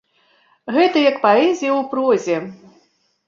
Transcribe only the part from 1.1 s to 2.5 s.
паэзія ў прозе.